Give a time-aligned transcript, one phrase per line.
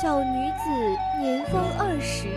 [0.00, 2.28] 小女子年方二十，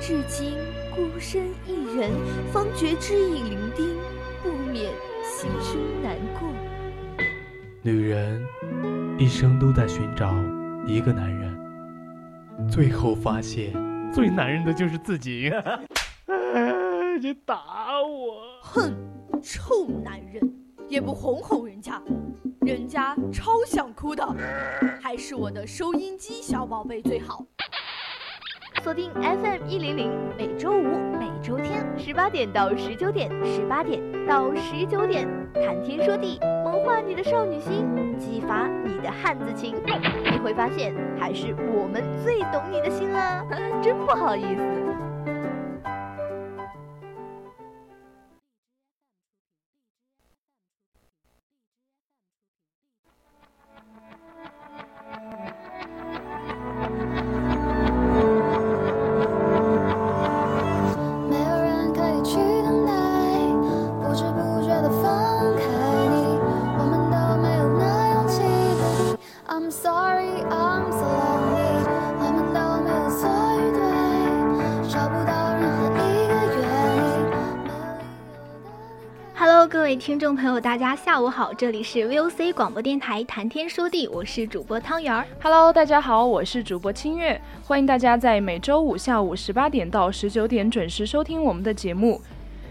[0.00, 0.52] 至今
[0.94, 2.12] 孤身一人，
[2.52, 3.96] 方觉知已伶仃，
[4.40, 4.92] 不免
[5.24, 6.48] 心生难过。
[7.82, 8.40] 女人
[9.18, 10.32] 一生都在寻找
[10.86, 13.72] 一个男人，最后发现
[14.12, 15.50] 最男人的就是自己。
[17.20, 18.60] 你打我！
[18.62, 18.94] 哼，
[19.42, 20.40] 臭男人，
[20.88, 22.00] 也不哄哄人家，
[22.68, 24.22] 人家超想哭的，
[25.00, 27.42] 还是我的收音机小宝贝最好。
[28.82, 37.86] 锁定 FM 一零零，每周五、每周天十八点到十九点，十八点到十九点，谈天说地，萌化你的少女心，
[38.18, 39.74] 激发你的汉子情，
[40.30, 43.56] 你会发现还是我们最懂你的心啦啊！
[43.82, 44.77] 真不好意思。
[80.08, 85.26] 听众朋友，大家下午好，这里是 VOC 广播电台谈天说地，我是主播汤圆儿。
[85.42, 92.22] Hello，大家好，我是主播清月，欢迎大家在每周五下午十八点到十九点准时收听我们的节目。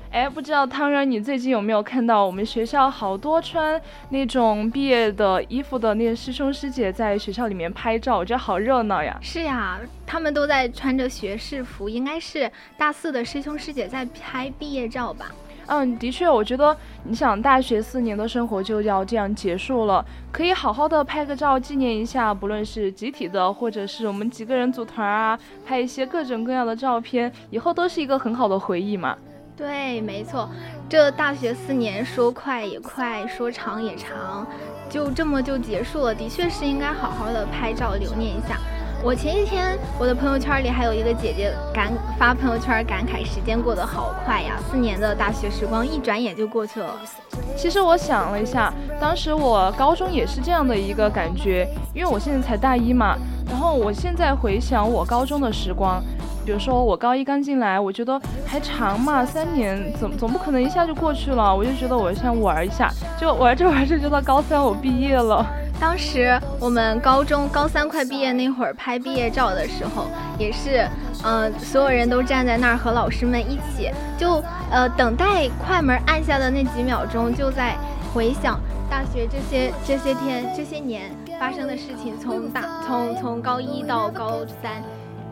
[0.10, 9.16] 哎，不知道汤圆儿，你最近有没有看到我们学校好多穿那种毕业的衣服的那些师兄师姐在学校里面拍照，我觉得好热闹呀。
[9.22, 15.32] 是呀，他们都在穿着学士服，应该是大四的师兄师姐在拍毕业照吧。
[15.68, 29.18] 嗯，的确，我觉得你想大学四年的生活就要这样结束了，可以好好的拍个照纪念一下，不论是集体的，或者是我们几个人组团啊，拍一些各种各样的照片，以后都是一个很好的回忆嘛。
[29.58, 30.50] 对，没错，
[30.88, 34.46] 这大学四年说快也快，说长也长，
[34.90, 38.58] 就这么就结束了，的确是应该好好的拍照留念一下。
[39.04, 46.94] 我前几天我的朋友圈里还有一个姐姐感发朋友圈感慨时间过得好快呀，四年的大学时光一转眼就过去了。
[47.56, 53.16] 其实我想了一下，当时我高中也是这样的一个感觉，因为我现在才大一嘛。
[53.48, 56.04] 然后我现在回想我高中的时光，
[56.48, 65.46] 比如说我高一刚进来，我觉得还长嘛，三年总总不可能一下就过去了，我就觉得我想玩一下，就玩着玩着就到高三我毕业了。
[65.78, 70.06] 当时我们高中高三快毕业那会儿拍毕业照的时候，
[70.40, 70.88] 也是，
[71.26, 74.42] 嗯，所有人都站在那儿和老师们一起，就
[74.72, 77.76] 呃等待快门按下的那几秒钟，就在
[78.14, 78.58] 回想
[78.90, 84.82] 大学这些这些天这些年发生的事情，从大从从高一到高三。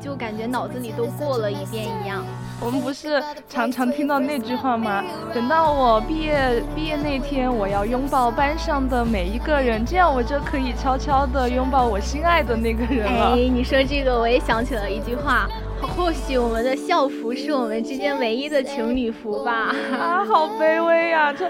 [0.05, 2.23] 就感觉脑子里都过了一遍一样。
[2.61, 5.03] 我们不是常常听到那句话吗？
[5.33, 13.31] 等到我毕业毕业那天，我要拥抱班上的每一个人，这样我就可以悄悄地拥抱我心爱的那个人了。
[13.31, 15.49] 哎，你说这个，我也想起了一句话。
[15.81, 19.73] 或许我们的校服是我们之间唯一的情侣服吧？
[19.99, 21.33] 啊，好卑微呀！
[21.33, 21.49] 这。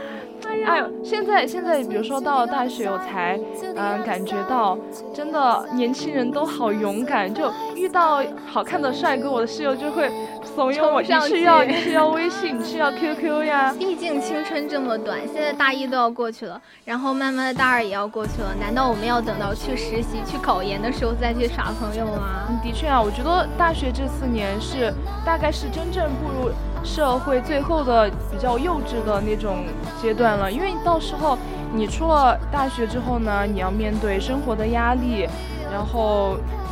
[0.68, 3.40] 哎呦，现在现在，比如说到了大学，我才
[3.76, 4.78] 嗯感觉到，
[5.14, 7.34] 真的年轻人都好勇敢。
[7.34, 10.10] 就遇到好看的帅哥，我的室友就会
[10.56, 13.74] 怂恿我，你是要你是要微信，你是要 QQ 呀。
[13.78, 18.56] 毕竟青春这么短，现在大一都要过去了，然后慢慢的大二也要过去了。
[18.60, 22.48] 难道我们要等到去实习、去考研的时候再去耍朋友吗？
[22.64, 24.94] 的确啊，我觉得大学这四年是
[25.26, 26.52] 大概是真正步入。
[26.84, 29.66] 社会最后的比较幼稚的那种
[30.00, 31.36] 阶段了，因为到时候
[31.74, 35.28] 你出了大学之后呢，你要面对生活的压力，
[35.72, 36.65] 然后嗯，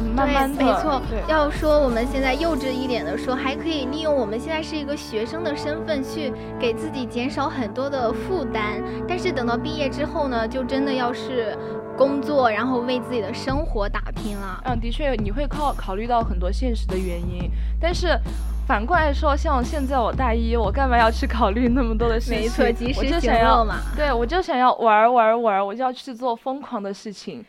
[0.00, 1.00] 慢慢的，没错。
[1.28, 11.56] 要说我们现在幼稚一点的说，还可以利用我们现在是一个学生的身份去给自己减少很多的负担，但是等到毕业之后呢，就真的要是
[11.96, 14.60] 工作，然后为自己的生活打拼了。
[14.64, 17.50] 嗯，的确，你会考考虑到很多现实的原因，
[17.80, 18.18] 但是。
[18.66, 22.40] 反过来说，像现在我大一，我干嘛要去考虑那么多的事情？
[22.40, 23.76] 没错，及时行乐嘛。
[23.94, 27.44] 对，我就想要玩玩玩，我就要去做疯狂的事情。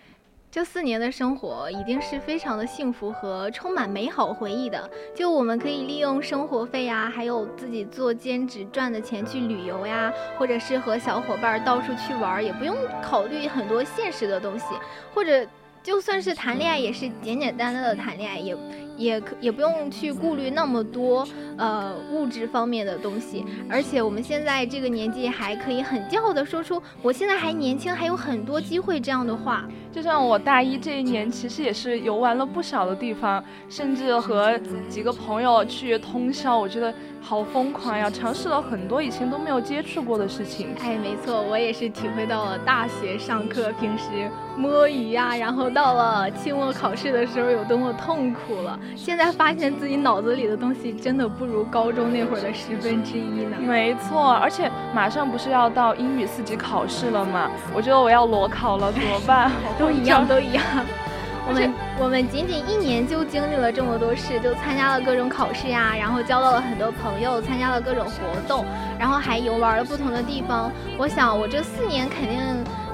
[0.50, 4.90] 这四年的生活，一定是非常的幸福和充满美好回忆的。
[5.16, 14.66] 就我们可以利用生活费呀，还有自己做兼职赚的钱去旅游呀，或者是和小伙伴到处去玩，也不用考虑很多现实的东西，
[15.14, 15.48] 或者。
[15.84, 18.54] 就算是谈恋爱，也是简简单单的谈恋爱，也。
[18.98, 21.26] 也可也不用去顾虑那么多，
[21.58, 23.46] 呃，物质方面的东西。
[23.70, 29.66] 而且我们现在这个年纪，还可以很骄傲的说出“我现在还年轻，还有很多机会”这样的话。
[29.92, 34.58] 就像我大一这一年，其实也是游玩了不少的地方，甚至和
[34.90, 36.94] 几个朋友去通宵，我觉得。
[37.20, 38.10] 好疯狂呀！
[38.10, 40.70] 尝试了很多以前都没有接触过的事情。
[40.80, 48.80] 哎，没错，我也是体会到了大学上课平时摸鱼呀，然后到了期末考试的时候有多么痛苦了。
[48.96, 53.58] 现在发现自己脑子里的东西真的不如高中那会儿的十分之一呢。
[53.60, 57.50] 没错，而且马上不是要到英语四级考试了吗？
[57.74, 59.52] 我觉得我要裸考了，怎么办？
[59.80, 60.64] 都一样，都一样。
[61.50, 68.12] 我们我们仅仅一年就经历了这么多事，就参加了各种考试呀，然后交到了很多朋友，参加了各种活
[68.50, 68.66] 动，
[69.00, 70.70] 然后还游玩了不同的地方。
[70.98, 72.38] 我想我这四年肯定，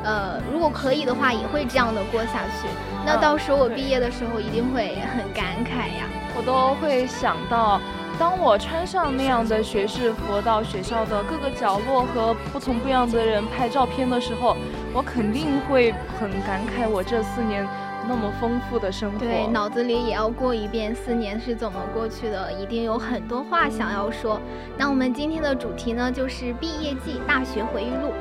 [0.04, 2.68] 呃，如果可以的话，也会这样的过下去。
[3.06, 6.06] 那到时候我毕业的时候一定会很感慨呀。
[6.36, 7.80] 我都会想到，
[8.18, 14.56] 当我穿上那样的学士服，到学校的各个角落和不同不一样的人拍照片的时候，
[14.94, 17.68] 我肯定会很感慨我这四年。
[18.06, 24.42] 那么丰富的生活，对，脑子里也要过一遍四年是怎么过去的，一定有很多话想要说。
[24.78, 28.12] 那我们今天的主题呢，就是毕业季大学回忆录。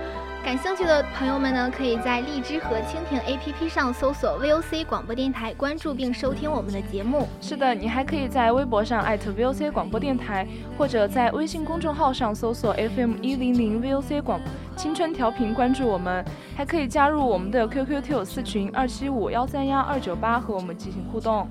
[0.52, 7.26] 感兴趣的朋友们呢，可以在荔枝和蜻蜓 APP 上搜索 VOC 广播电台，关注并收听我们的节目。
[7.40, 10.46] 是的，你还可以在微博上艾特 VOC 广播电台，
[10.76, 14.38] 或者在微信公众号上搜索 FM 一零零 VOC 广
[14.76, 16.22] 青春调频，关注我们。
[16.54, 21.48] 还可以加入我们的 QQ 听友四群二七五幺三幺二九八，和我们进行互动。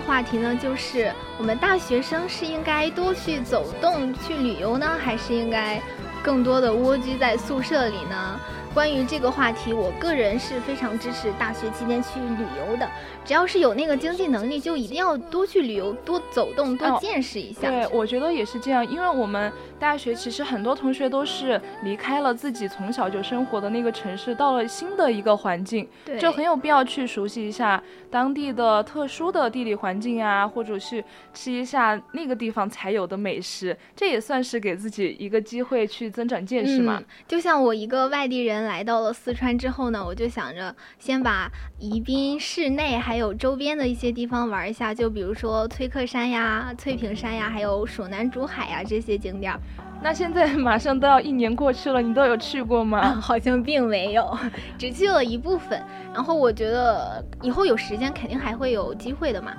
[0.00, 5.80] 话题呢，就是我们大学生是应该多去走动、去旅游呢，还是应该
[6.22, 8.40] 更多的蜗居在宿舍里呢？
[8.72, 12.88] 关于这个话题，我个人是非常支持大学期间去旅游的。
[13.24, 17.68] 只要是有那个经济能力，就一定要多去旅游、多走动、多见识一下。
[17.68, 19.52] 对，我觉得也是这样，因为我们
[19.84, 25.86] 大学其实很多同学都是离开了自己从小就生活的那个城市，到了新的一个环境，
[26.18, 27.80] 就很有必要去熟悉一下
[28.10, 31.04] 当地的特殊的地理环境啊，或者去
[31.34, 33.76] 吃一下那个地方才有的美食。
[33.94, 37.02] 这也算是给自己一个机会去增长见识嘛。
[37.28, 38.64] 就像我一个外地人。
[38.64, 49.52] 来到了四川之后呢，我就想着先把宜宾市内还有周边的一些地方玩一下，就比如说崔克山呀、翠屏山呀，还有蜀南竹海呀这些景点。
[50.02, 53.18] 那现在 马上都要一年过去了，你都有去过吗？
[53.20, 54.36] 好像并没有，
[54.78, 55.82] 只去了一部分。
[56.12, 59.52] 然后我觉得以后有时间肯定还会有机会的嘛。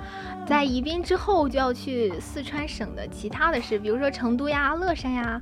[0.46, 5.40] 在宜宾之后就要去四川省的其他的市，比如说成都呀、乐山呀。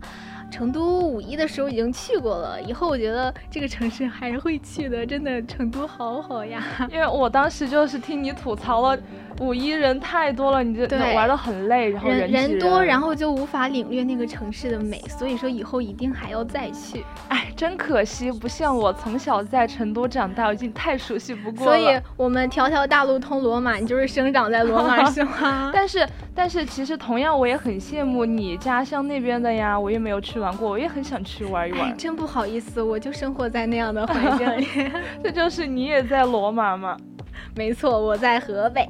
[0.54, 6.62] 成都五一的时候已经去过了，以后我觉得这个城市还是会去的，真的成都好好呀。
[6.92, 8.96] 因为我当时就是听你吐槽了，
[9.40, 14.94] 五一人太多了，你就玩的很累，然后人人多，然后就无法领略那个城市的美。
[14.94, 17.04] 美，所以说以后一定还要再去。
[17.28, 21.76] 哎，真可惜，不像我从小在成都长大，已经太熟悉不过了。
[21.76, 25.72] 所以我们条条大路通罗马，你就是生长在罗马 是吗？
[25.74, 31.96] 但是但是其实同样我也很羡慕你家乡那边的呀，我也没有去玩过，我也很想去玩一玩。
[31.96, 34.66] 真不好意思，我就生活在那样的环境里。
[35.22, 36.96] 这就是你也在罗马吗？
[37.54, 38.86] 没错，我在河北。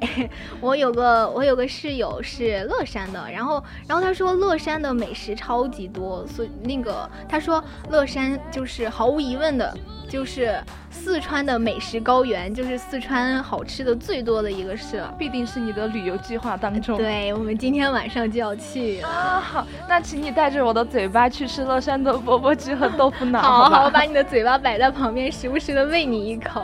[0.61, 9.75] 我有个我有个室友是乐山的，然后然后他说乐山的美食超级多，所以那个他说乐山就是毫无疑问的，
[10.09, 10.59] 就是
[10.89, 16.97] 四川的美食高原，就是四川好吃的最多的一个市了，必定是你的旅游计划当中。
[16.99, 19.39] 对，我们今天晚上就要去啊！
[19.39, 23.41] 好，那请你带着我的嘴巴去吃乐山的钵钵鸡和豆腐脑。
[23.43, 26.63] 好好，我把你的嘴巴摆在旁边，时不时的喂你一口。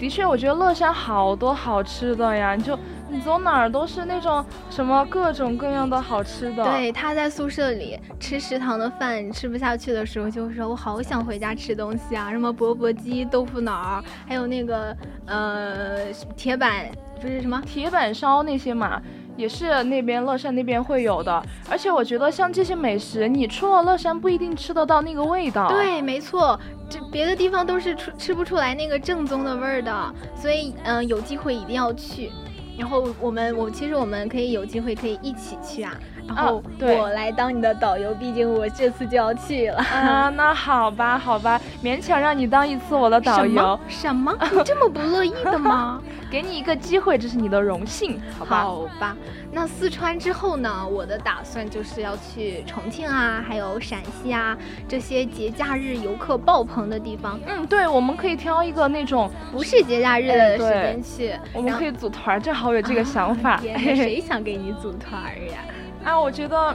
[0.00, 2.78] 的确，我觉得乐山好多好吃的呀，你就
[3.10, 6.64] 你走哪儿都是那种什么各种各样的好吃的。
[6.64, 16.86] 对，他在宿舍里吃食堂的饭，吃不下去的时候就说：“我好想回家吃东西啊，什么钵钵鸡、豆腐脑，还有那个呃铁板，
[17.20, 19.02] 不是什么铁板烧那些嘛。”
[19.36, 25.68] 也是那边乐山那边会有的，而且我觉得像这些美食，你出了乐山不一定吃得到那个味道。
[25.68, 26.58] 对，没错，
[26.88, 32.30] 这别的地方都是出吃不出来那个正宗的味儿的，所以嗯，有机会一定要去。
[32.78, 35.92] 然后我们我其实我们可以有机会可以一起去啊。
[36.36, 40.28] 然后我来当你的导游，毕竟我这次就要去了啊。
[40.36, 43.78] 那好吧，好吧，勉强让你当一次我的导游。
[43.88, 44.34] 什么？
[44.52, 46.00] 你这么不乐意的吗？
[46.30, 48.62] 给你一个机会，这是你的荣幸，好吧？
[48.62, 49.16] 好吧。
[49.52, 50.86] 那四川之后呢？
[50.86, 54.56] 我的打算就是要去重庆啊，还有陕西啊
[54.86, 57.38] 这些节假日游客爆棚的地方。
[57.46, 61.34] 嗯，对，我们可以挑一个那种不是节假日的时间去。
[61.52, 63.60] 我们可以组团，正好有这个想法。
[63.66, 65.58] 谁想给你组团呀？
[65.58, 65.79] 啊，
[66.20, 66.74] 我觉得，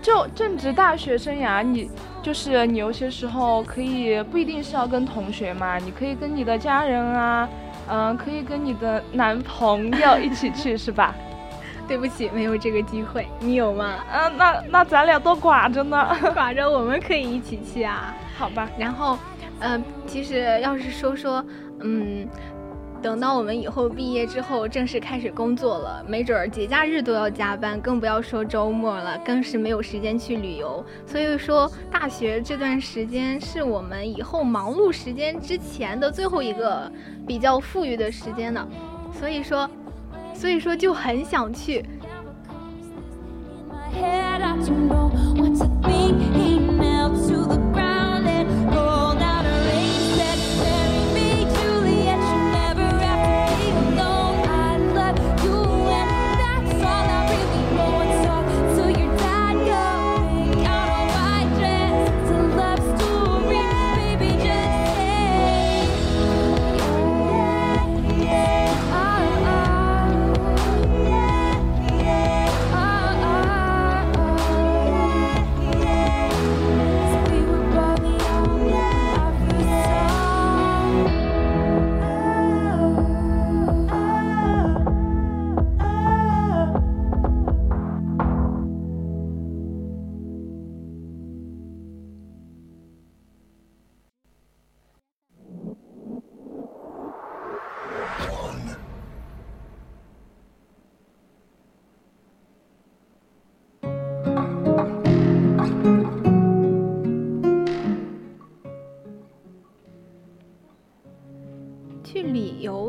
[0.00, 1.90] 就正值大学生涯，你
[2.22, 7.48] 就是你有些时候可以不一定是要跟同学嘛，你可以跟你的家人啊，
[7.90, 11.14] 嗯，可以跟你的男朋友一起去，是吧？
[11.88, 13.94] 对不起，没有这个机会，你有吗？
[14.12, 18.68] 嗯，那那咱俩都寡着呢， 寡着我们可以一起去啊，好吧？
[18.78, 19.18] 然后，
[19.60, 21.44] 嗯，其实要是说说，
[21.80, 22.28] 嗯。
[23.00, 30.84] 等到我们以后毕业之后，正式开始工作了，没准儿节假日都要加班，更不要说周末了，更是没有时间去旅游。
[31.06, 36.90] 所以说，大学这段时间是我们以后忙碌时间之前的最后一个
[37.26, 38.66] 比较富裕的时间了。
[39.12, 39.70] 所以说，
[40.34, 41.84] 所以说就很想去。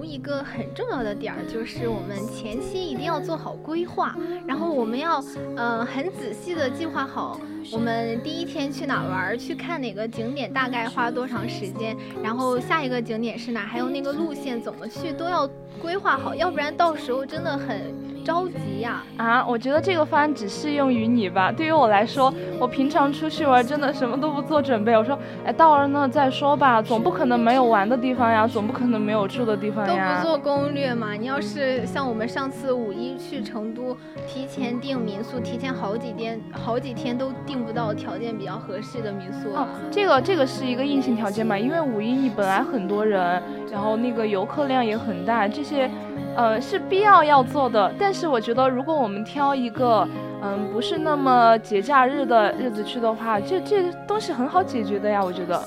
[0.10, 4.16] 一个很重要的点儿就是我们前期一定要做好规划，
[4.48, 5.24] 然后我们要
[5.56, 7.40] 嗯很仔细的计划好
[7.72, 15.48] 我们第一天去哪玩，去看哪个景点，大概花多长时间，然后下一个景点是哪，还有那个路线怎么去都要
[15.80, 18.09] 规划好，要不然到时候真的很。
[18.30, 19.02] 着急呀！
[19.18, 21.52] 啊，我觉得这个方案只适用于你吧。
[21.52, 24.96] 对于我来说，我平常出去玩真的什么都不做准备。
[24.96, 30.22] 我说，哎，到了那再说吧，总不可能没有玩的地方呀，总不可能没有住的地方呀。
[30.22, 31.14] 都不做攻略嘛？
[31.14, 39.50] 你要是像我们上次五一去成都，提前订民宿，提前好几天好几天都订不到条件比较合适的民宿。
[39.56, 41.58] 哦，这个这个是一个硬性条件嘛？
[41.58, 45.90] 因为五一你本来很多人，然后那个游客量也很大，这些。
[46.36, 50.08] 呃，是必要要做的，但是我觉得，如果我们挑一个，
[50.42, 55.62] 嗯，不是那么节假日的日子去的话，这这东西很好解决的呀，我觉得。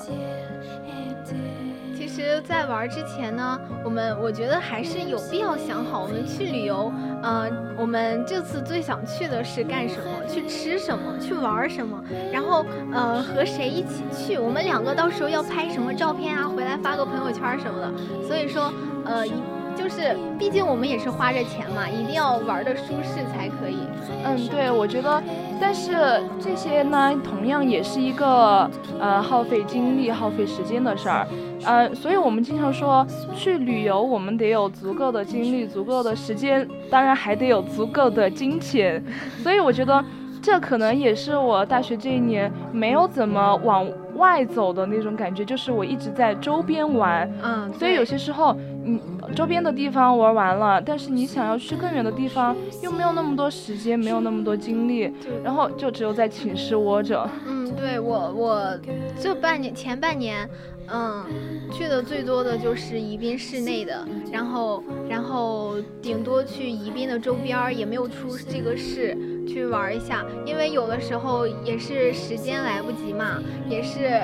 [1.95, 6.91] 其实，在玩之前呢，我们我觉得还是有必要想好，我们去旅游，
[7.23, 10.27] 呃，我们这次最想去的是干什么？
[10.27, 11.17] 去吃什么？
[11.19, 11.99] 去玩什么？
[12.31, 14.37] 然后呃，和谁一起去？
[14.37, 16.47] 我们两个到时候要拍什么照片啊？
[16.47, 17.91] 回来发个朋友圈什么的。
[18.27, 18.71] 所以说，
[19.05, 19.33] 呃，一
[19.75, 23.77] 就是，毕竟我们也是花着钱嘛，一定要玩的舒适才可以。
[24.25, 25.21] 嗯，对，我觉得，
[25.59, 25.91] 但是
[26.39, 31.27] 这些呢，同样也是一个呃耗费精力、耗费时间的事儿。
[31.65, 39.03] 呃，所以我们经常说，去旅游我们得有足够的精力、足够的时间，当然还得有足够的金钱。
[39.41, 40.03] 所以我觉得。
[40.45, 48.53] 这可能也是我大学这一年没有怎么往外走的那种感觉，就是我一直在周边玩，嗯，所以有些时候
[48.83, 48.99] 你
[49.35, 55.11] 周边的地方玩完了，但是你想要去更远的地方，又没有那么多时间，没有那么多精力，
[55.43, 57.27] 然后就只有在寝室窝着。
[57.47, 58.79] 嗯，对我我
[59.19, 60.49] 这半年前半年。
[60.91, 61.23] 嗯，
[61.71, 74.21] 去的最多的就是宜宾市内的，然后然后顶多去宜宾的周边，也没有出这个市去玩一下，因为有的时候也是时间来不及嘛，也是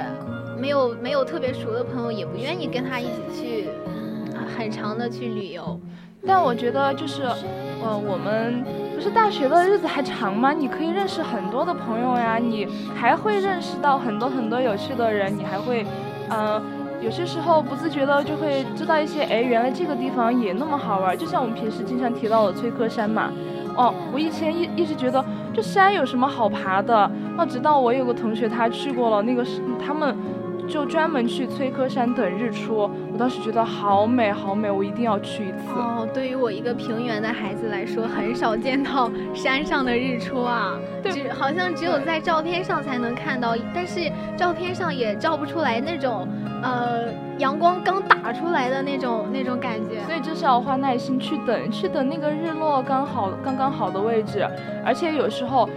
[0.59, 3.69] 没有没有特别熟的朋友，也不愿意跟他一起去
[4.45, 5.79] 很长的去旅游。
[6.27, 7.23] 但我觉得就是，
[7.81, 8.61] 呃，我们
[8.93, 10.51] 不是大学的日子还长吗？
[10.51, 15.85] 你可以认识很多的朋友呀，你还会认识到很多很多有趣的人，你还会。
[16.29, 16.61] 嗯，
[17.01, 21.17] 有些时候不自觉的就会知道一些，哎，原来这个地方也那么好玩。
[21.17, 23.31] 就像我们平时经常提到的崔科山嘛。
[23.77, 30.13] 哦，我以前一一直觉得这山有什么好爬的，哦，直到我有个同学他去过了，那个是他们。
[30.69, 35.73] 就专门去崔科山等日出，我当时觉得好美好美，我一定要去一次。
[35.75, 46.27] 哦，对于我一个平原的孩子来说，很少见到山上的日出啊， 只好像只有在照片上才能看到，但是照片上也照不出来那种，
[46.61, 50.03] 呃，阳光刚打出来的那种那种感觉。
[50.05, 54.47] 所以就是要花耐心去等，去等那个日落刚好刚刚好的位置，
[54.85, 55.67] 而且有时候，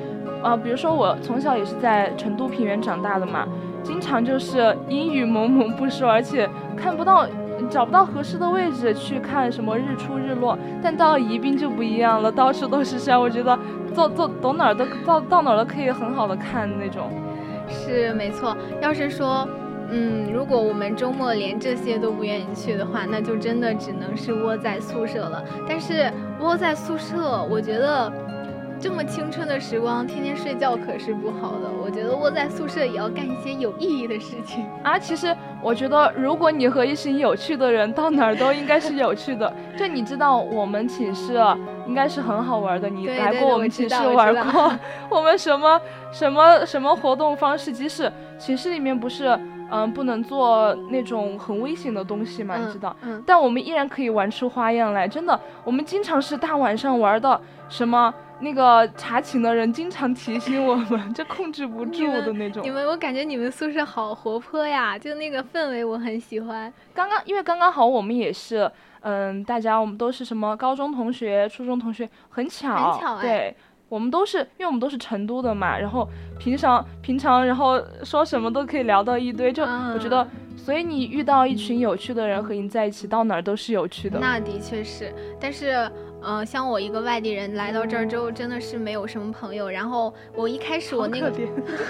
[0.44, 3.48] 呃，比如说我从小也是在成都平原长大的嘛。
[3.82, 7.26] 经常就是阴雨蒙蒙不说，而且看不到，
[7.68, 10.56] 找不到合适的位置去看什么日出日落。
[10.82, 13.58] 但到宜宾就不一样了，到处都是山，我觉得
[13.92, 17.10] 走走走哪儿都到到哪儿都可以很好的看那种。
[17.68, 19.46] 是没错，要是说，
[19.90, 25.42] 嗯，如果我们周末连这些都不愿意去的话，那就真的只能是窝在宿舍了。
[25.68, 28.12] 但是窝在宿舍，我觉得。
[28.82, 31.70] 这么青春的时光，天天睡觉可是不好的。
[31.80, 34.98] 我觉得窝在宿舍也要干一些有意义的事情 啊。
[34.98, 39.54] 其实我觉得，如果你和一群有趣的人，到哪儿都应该是有趣的。
[39.78, 41.34] 就你知道，我们寝室
[41.86, 42.90] 应该是很好玩的。
[42.90, 44.72] 你来过我们寝室玩过？
[45.08, 47.72] 我们什么什么什么活动方式？
[47.72, 49.38] 即使寝室里面不是
[49.70, 52.96] 嗯不能做那种很危险的东西嘛，你知道？
[53.02, 53.22] 嗯。
[53.24, 55.06] 但我们依然可以玩出花样来。
[55.06, 58.12] 真的，我们经常是大晚上玩的什么。
[58.42, 62.60] 那个查寝的人经常提醒我们，就控制不住的那种。
[62.64, 66.70] 你们，我感觉你们宿舍好活泼呀，就那个氛围我很喜欢。
[66.92, 68.68] 刚刚因为刚刚好我们也是，
[69.02, 73.22] 嗯，大家我们都是什么高中同学、初中同学，很巧，很巧哎。
[73.22, 73.56] 对，
[73.88, 80.26] 我们都是，因为我们都是成都的嘛，然后平常平常，然后说什么都可以聊到一堆，就我觉得，
[80.56, 84.18] 所以你遇到一群有趣的人和你在一起，到哪儿都是有趣的。
[84.18, 85.88] 那的确是，但是。
[86.24, 89.68] 嗯，像我一个外地人来到这儿之后，真的是没有什么朋友。
[89.68, 91.32] 然后我一开始我那个，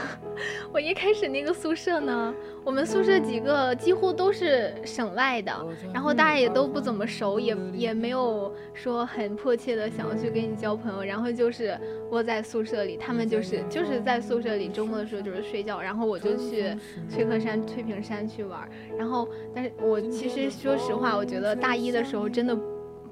[0.73, 5.53] 我一开始那个宿舍呢，我们宿舍几个几乎都是省外的，
[5.93, 11.03] 然后大家也都不怎么熟，也也没有说很迫切的想要去跟你交朋友。
[11.03, 11.79] 然后就是
[12.11, 16.75] 窝在宿舍里，他们就是就是在宿舍里，周末的时候就是睡觉，然后我就去
[17.09, 18.67] 崔克山、翠屏山去玩。
[18.97, 22.59] 然后，但是我其实说实话，我觉得大一的时候真的。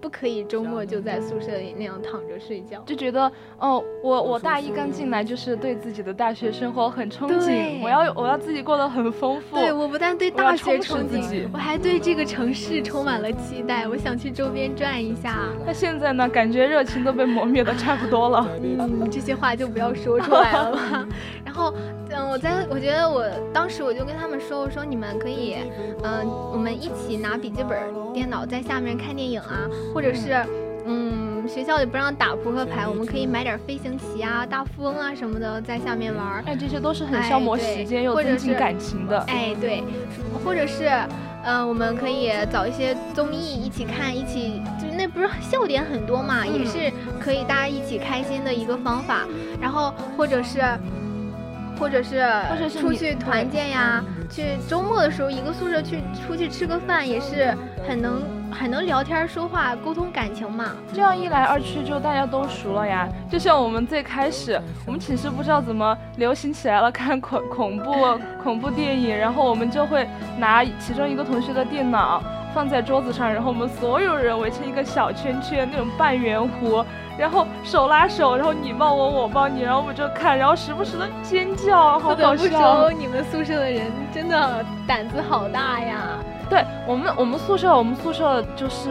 [0.01, 9.57] 不可以周末就在宿舍里那样躺着睡觉，就觉得哦，我我大一刚进来就是对自己的大学生活很憧憬，我要我要自己过得很丰富。
[9.57, 15.37] 对我不但对大学憧憬，我还对这个城市充满了期待，我想去周边转一下。
[15.67, 16.27] 那现在呢？
[16.31, 18.47] 感觉热情都被磨灭的差不多了。
[18.63, 21.07] 嗯，这些话就不要说出来了吧。
[21.45, 21.75] 然后，
[22.20, 25.56] 嗯，我在我觉得我当时我就跟他们说，我说你们可以，
[26.02, 27.78] 嗯，我们一起拿笔记本
[28.12, 29.66] 电脑在下面看电影啊。
[29.94, 30.37] 或者是，
[30.85, 36.42] 嗯，学校里不让打扑克牌，我们可以买点飞行棋啊、大富翁啊什么的，在下面玩。
[36.44, 39.18] 哎，这些都是很消磨时间又增进感情的。
[39.20, 39.83] 哎，对，
[40.44, 40.90] 或者是，
[41.44, 49.26] 嗯，我们可以找一些综艺一起看，一起就那不是笑点很多嘛，也是可以大家一起开心的一个方法。
[49.59, 50.61] 然后或者是，
[51.81, 54.05] 或者是，或者是出去团建呀。
[54.31, 57.53] 去周末的时候，一个宿舍去出去吃个饭，也是
[57.88, 60.66] 很能很能聊天说话，沟通感情嘛。
[60.93, 63.09] 这样一来二去就大家都熟了呀。
[63.29, 67.93] 就像我们最开始，我们寝室不知道怎么流行起来了，看恐恐怖
[68.43, 70.07] 恐怖电影，然后我们就会
[70.38, 72.23] 拿其中一个同学的电脑
[72.55, 76.85] 放在桌子上，然后我们所有人围成一个小圈圈，那种半圆弧。
[77.20, 82.48] 然后手拉手，然后你抱我，我抱你，然后我们就看，然后时不时的尖叫，好搞笑。
[82.48, 86.16] 不说你们宿舍的人真的胆子好大呀！
[86.48, 88.90] 对我们，我们宿舍，我们宿舍就是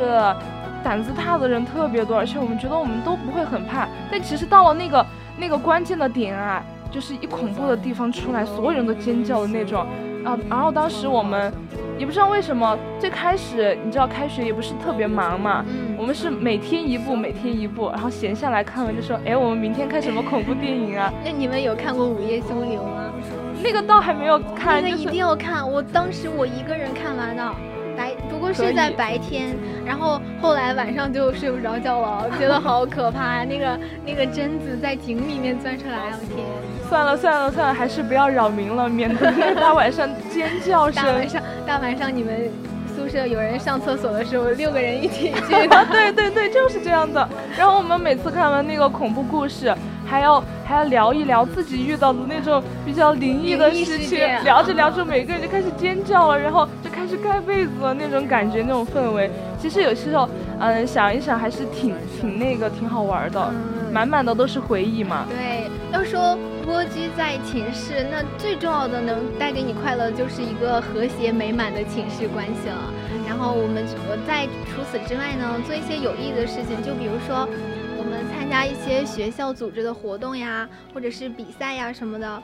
[0.83, 3.87] 胆子大的人特别多，而且我们觉得我们都不会很怕。
[4.11, 5.03] 但其实到了那个
[5.35, 9.87] 那个关键的点啊，就是一恐怖的地方出来，所有人都尖叫的那种
[10.23, 10.37] 啊。
[10.49, 11.51] 然后当时我们。
[11.97, 15.65] 也不知道为什么，最开始你知道开学也不是特别忙嘛，
[15.97, 21.11] 我们是每天一部，每天一部，然后闲下来看完就说，哎，我们明天看什么恐怖电影啊？
[21.25, 23.11] 那你们有看过《午夜凶铃》吗？
[23.61, 25.69] 那个倒还没有看，那个一定要看。
[25.69, 27.53] 我当时我一个人看完的，白
[28.39, 29.53] 不过是在白天，
[29.85, 33.43] 然后后来晚上就睡不着觉了，觉得好可怕！
[33.43, 36.45] 那个那个贞子在井里面钻出来，我天。
[36.87, 41.03] 算了算了算了，还是不要扰民了，免得大晚上尖叫声。
[41.03, 42.49] 大晚上，大晚上你们
[42.95, 45.41] 宿舍有人上厕所的时候，六个人一起去。
[45.91, 47.27] 对对对，就是这样的。
[47.57, 49.75] 然后我们每次看完那个恐怖故事，
[50.09, 54.19] 还要还要聊一聊自己遇到的那种比较灵异的事情。
[54.43, 59.29] 聊着聊着，每个人就开始尖叫了，然后就开始盖被子了，那种感觉，那种氛围。
[59.61, 60.27] 其实有些时候，
[60.59, 63.53] 嗯，想一想还是挺挺那个，挺好玩的，
[63.91, 65.25] 满满的都是回忆嘛。
[65.29, 66.37] 对，要说。
[66.67, 72.93] 蜗居在寝室，那最重要的能带给你快乐，就是一个和谐美满的寝室关系了。
[73.25, 77.49] 然后我们我在除此之外呢，做一些有意义的事情，就比如说
[78.27, 82.43] 参加一些学校组织的活动呀，或者是比赛呀什么的，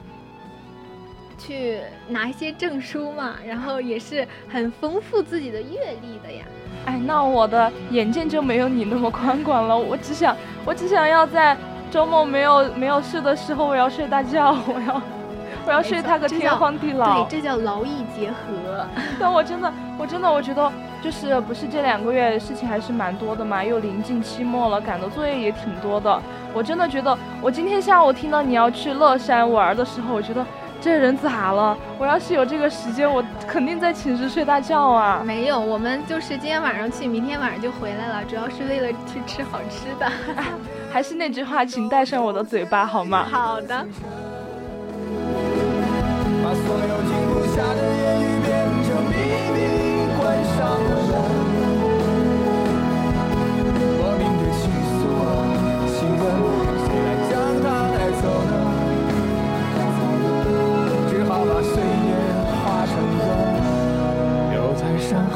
[1.38, 6.44] 去拿一些证书嘛，然后也是很丰富自己的阅历的呀。
[6.86, 11.56] 哎，那我的眼界就没有你那么宽广了，我只想，我只想要在。
[11.88, 15.00] 周末没有没有事的时候，我要睡大觉，我要
[15.66, 17.24] 我要睡他个天荒地老。
[17.24, 18.86] 对，这叫劳逸结合。
[19.18, 26.22] 但我真的，我真的，我觉得就是不是这两个月事情还是蛮多的嘛，又临近期末了，赶的作业也挺多的。
[26.54, 30.44] 我真的觉得，我今天下午听到你要去乐山玩的时候，我觉得。
[30.78, 31.76] 这人咋了？
[31.98, 35.22] 我要是有这个时间，我肯定在寝室睡大觉啊！
[35.24, 40.06] 没有，我们就是今天晚上去，明天晚上就回来了，主要是为了去吃好吃的。
[40.92, 43.26] 还是那句话，请带上我的嘴巴好吗？
[43.28, 43.86] 好的。
[46.64, 48.48] 所有停不下的言语变
[48.86, 49.14] 成秘
[49.54, 49.56] 密
[50.16, 50.22] 关
[50.54, 51.12] 上了门
[53.98, 54.62] 莫名的情
[54.94, 55.24] 愫啊
[55.92, 56.22] 请问
[56.84, 58.54] 谁来将它带走呢
[61.10, 62.10] 只好把岁月
[62.62, 63.20] 化成歌
[64.52, 65.34] 留在山河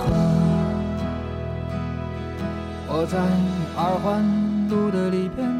[2.89, 3.15] 我在
[3.77, 4.09] 二环
[4.69, 5.60] 路的里边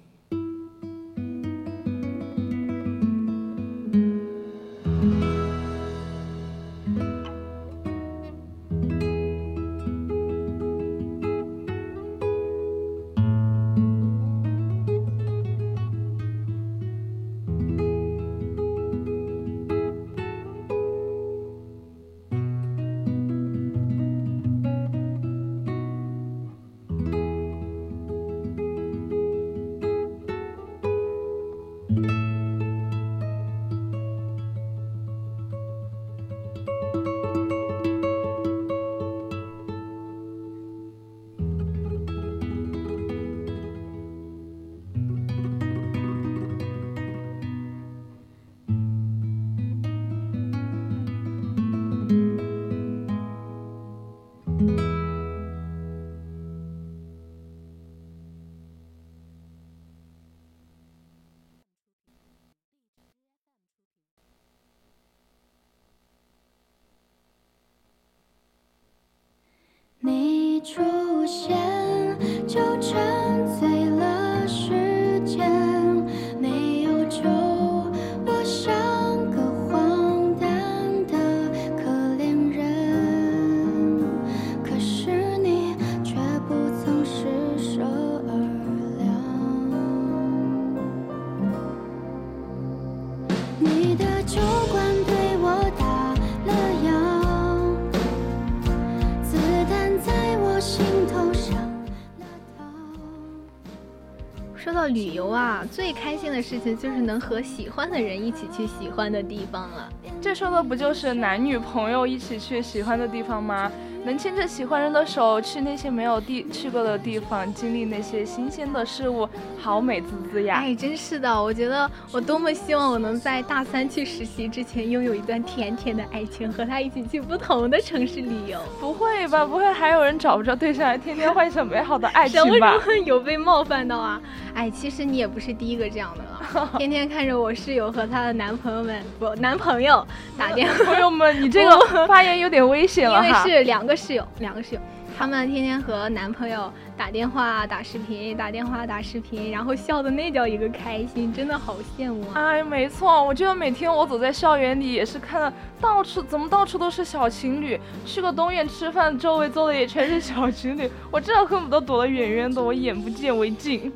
[105.65, 109.89] 最开心的事情就是能和喜欢的人一起去喜欢的地方了。
[110.21, 113.71] 这说的不就是男女朋友一起去喜欢的地方吗？
[114.03, 119.27] 能牵着喜欢人的手去那些没有地去过的地方，经历那些新鲜的事物，
[119.59, 120.55] 好美滋滋呀！
[120.55, 128.59] 哎，真是的，我觉得我多么希望我能在大三去实习之前拥有一段甜甜的爱情，和他一起去不同的城市旅游。
[128.79, 129.45] 不会吧？
[129.45, 132.73] 不会还有人找不着对象，天天幻想美好的爱 情吧？
[133.05, 134.21] 有被冒犯到啊？
[134.53, 136.30] 哎，其实你也不是第一个这样的了，
[136.77, 140.05] 天天看着我室友和她的男朋友们不男朋友
[140.37, 140.83] 打电话。
[140.85, 144.81] 朋友们，你这个发言有点危险了因为是两个室友，两个室友，
[145.17, 152.33] 他们天天和男朋友打电话、打视频、打电话、打视频，然后笑的那叫一个开心，真的好羡慕啊！
[152.35, 163.91] 哎，没错，我觉得每天我走在校园里也是看到到处怎么到处都是小情侣，去个东院吃饭，周围坐的也全是小情侣，我真的恨不得躲得远远的，我眼不见为净。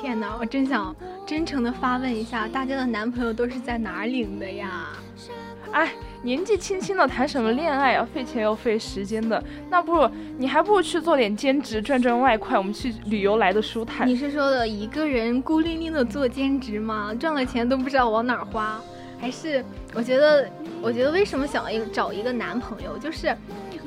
[0.00, 0.94] 天哪，我真想
[1.26, 4.90] 真诚的发问一下，大家的男朋友都是在哪儿领的呀？
[5.72, 10.08] 哎，年纪轻轻的谈什么恋爱啊，费钱又费时间的，那不如
[10.38, 14.06] 你还不如去做点兼职，赚赚外快，我们去旅游来的舒坦。
[14.06, 17.12] 你是说的一个人孤零零的做兼职吗？
[17.18, 18.80] 赚了钱都不知道往哪儿花？
[19.20, 20.48] 还是我觉得，
[20.80, 23.36] 我觉得为什么想要找一个男朋友，就是。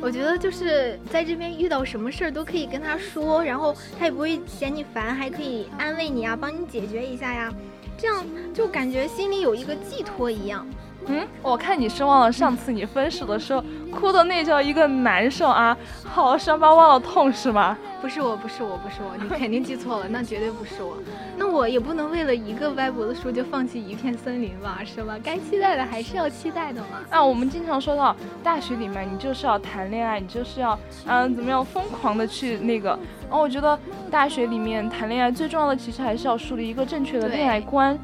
[0.01, 7.53] 我觉得就是在这边遇到什么事儿都可以跟他说，然后他也不会嫌你烦，还可以安慰你啊，帮你解决一下呀，
[7.97, 10.67] 这样就感觉心里有一个寄托一样。
[11.07, 17.77] 嗯，我看你是忘了上次你分手的时候哭的那叫一个难受啊，好伤疤忘了痛是吗？
[18.01, 20.97] 不是我，不是我，不是我，你肯定记错了，那绝对不是我。
[21.37, 25.17] 那我也不能为了一个歪脖子树就放弃一片森林吧，是吧？
[25.23, 26.99] 该期待的还是要期待的嘛。
[27.09, 32.89] 啊，我们经常说到大学里面，你就是要谈恋爱，你就是要嗯怎么样疯狂的去那个。
[33.29, 33.77] 然后我觉得
[34.09, 37.97] 大学里面谈恋爱最重要的其实还是要树立一个正确的恋爱观，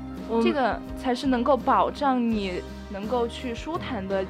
[0.44, 4.24] 这个才是能够保障你能够去舒坦的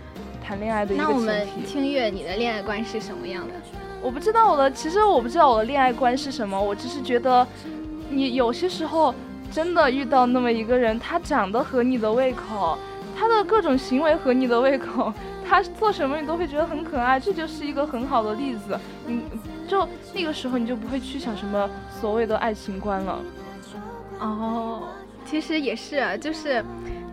[0.43, 0.95] 谈恋爱的。
[0.95, 3.53] 那我们听月，你的恋爱观是什么样的？
[4.01, 6.61] 我不知道我的，其实我不知道我的恋爱观是什么。
[6.61, 7.45] 我只是觉得，
[8.09, 9.13] 你有些时候
[9.51, 12.77] 真的遇到那么一个人，他长得合你的胃口，
[13.17, 15.11] 他的各种行为合你的胃口，
[15.47, 18.79] 他做什么你都会觉得很可爱，这就是一个很好的例子。
[19.07, 19.23] 你
[19.67, 23.19] 就那个时候你就不会去想什么所谓的爱情观了。
[24.19, 24.83] 哦，
[25.29, 26.63] 其实也是，就是。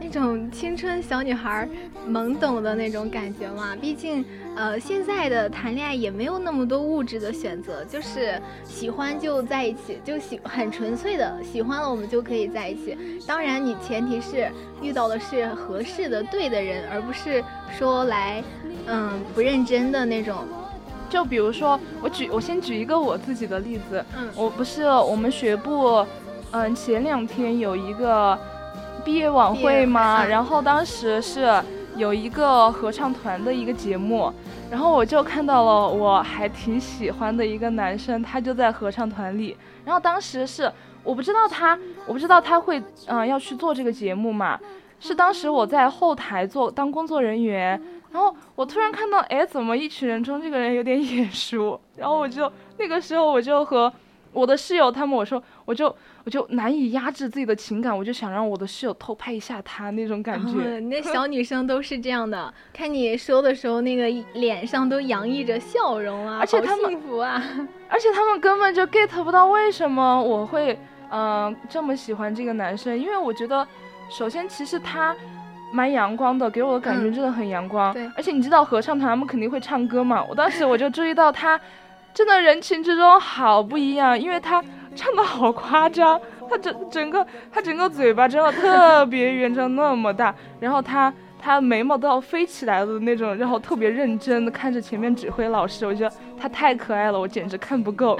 [0.00, 1.66] 那种青春小女孩
[2.06, 4.22] 懵懂的那种感觉嘛，毕竟，
[4.54, 12.96] 呃，现在的谈恋爱也没有那么多物质的选择，就是喜欢就在一起，就喜很纯粹的喜欢了，我们就可以在一起。
[13.26, 14.46] 当然，你前提是
[14.82, 17.42] 遇到的是合适的对的人，而不是
[17.76, 18.44] 说来，
[18.86, 20.36] 嗯，不认真的那种。
[21.08, 26.04] 就比如说，我举我先举一个我自己的例子，嗯，我不是我们学部，
[26.56, 28.38] 嗯，前两天有一个。
[29.04, 30.24] 毕业晚会嘛？
[30.24, 31.62] 然后当时是
[31.94, 34.32] 有一个合唱团的一个节目，
[34.70, 39.54] 然后我就看到了我还挺喜欢的一个男生，他就在合唱团里。
[39.84, 44.58] 然后当时是我不知道他，我不知道他会嗯要去做这个节目嘛，
[44.98, 47.78] 是当时我在后台做当工作人员，
[48.10, 51.78] 然后我突然看到，哎，怎么一群人中这个人有点眼熟？
[51.94, 53.92] 然后我就那个时候我就和
[54.34, 55.94] 我的室友他们我说我就。
[56.26, 60.80] 我就难以压制自己的情感，我就想让我的室友偷拍一下他那种感觉。
[60.88, 67.42] 那小女生都是这样的，看你说的时候，那个脸上都洋溢着笑容啊，而且他们幸福啊，
[67.90, 70.78] 而且他们根本就 get 不到为什么我会
[71.10, 73.68] 嗯这么喜欢这个男生，因为我觉得，
[74.08, 75.14] 首先其实他
[75.74, 77.92] 蛮阳光的，给我的感觉真的很阳光。
[77.92, 81.60] 对，而且你知道合唱团他们肯定会唱歌嘛，我当时我就注意到他，
[82.14, 84.64] 真的人群之中好不一样，因为他。
[84.96, 98.16] 唱的好夸张，他整整个他整个嘴巴真的特别圆，张那么大，然后他 他眉毛都要飞起来的那种，然后特别认真的看着前面指挥老师，我觉得他太可爱了，我简直看不够。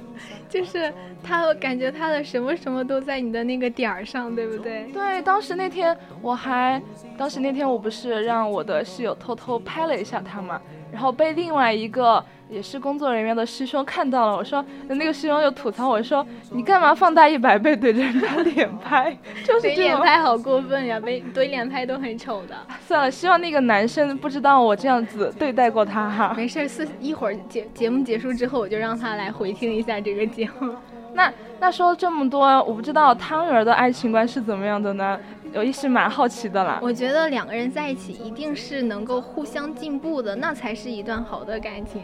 [0.50, 0.92] 就是
[1.24, 4.84] 他感觉他的什么什么都在你的那个点儿上，对不对？
[4.92, 6.78] 对，当时那天我还，
[7.16, 10.60] 当时那天我不是让我的室友偷偷拍了一下他嘛，
[10.92, 12.22] 然后被另外一个。
[12.50, 19.16] 也是工作人员的师兄看到了，我说那个师兄就吐槽我说你干嘛放大一百倍对着人家脸拍？
[19.44, 22.56] 就是脸拍好过分呀，被怼脸拍都很丑的。
[22.86, 26.34] 算了，希望那个男生不知道我这样子对待过他哈。
[26.36, 30.74] 没事，四一会儿节节目结束之后，我就让他来回听一下这个节目。
[31.14, 35.18] 那那说了这么多，我不知道汤圆的爱情观是怎么样的呢？
[35.54, 36.78] 我也是蛮好奇的啦。
[36.82, 42.02] 我觉得两个人在一起一定是能够互相进步的，那才是一段好的感情。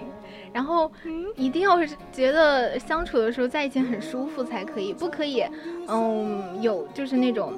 [0.52, 0.90] 然后
[1.36, 5.44] 一定要是觉得相处的时候在一起很舒服才可以，不可以，
[5.88, 7.52] 嗯，有就是那种